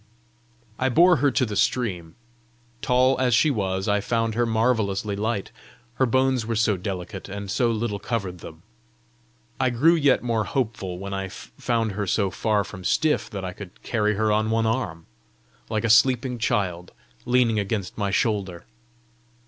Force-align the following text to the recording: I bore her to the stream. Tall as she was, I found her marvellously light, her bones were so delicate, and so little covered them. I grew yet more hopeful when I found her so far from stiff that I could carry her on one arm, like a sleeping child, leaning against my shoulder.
I 0.79 0.89
bore 0.89 1.17
her 1.17 1.29
to 1.29 1.45
the 1.45 1.55
stream. 1.55 2.15
Tall 2.81 3.19
as 3.21 3.35
she 3.35 3.51
was, 3.51 3.87
I 3.87 4.01
found 4.01 4.33
her 4.33 4.47
marvellously 4.47 5.15
light, 5.15 5.51
her 5.97 6.07
bones 6.07 6.43
were 6.43 6.55
so 6.55 6.75
delicate, 6.75 7.29
and 7.29 7.51
so 7.51 7.69
little 7.69 7.99
covered 7.99 8.39
them. 8.39 8.63
I 9.59 9.69
grew 9.69 9.93
yet 9.93 10.23
more 10.23 10.45
hopeful 10.45 10.97
when 10.97 11.13
I 11.13 11.27
found 11.29 11.91
her 11.91 12.07
so 12.07 12.31
far 12.31 12.63
from 12.63 12.83
stiff 12.83 13.29
that 13.29 13.45
I 13.45 13.53
could 13.53 13.79
carry 13.83 14.15
her 14.15 14.31
on 14.31 14.49
one 14.49 14.65
arm, 14.65 15.05
like 15.69 15.83
a 15.83 15.89
sleeping 15.91 16.39
child, 16.39 16.93
leaning 17.27 17.59
against 17.59 17.95
my 17.95 18.09
shoulder. 18.09 18.65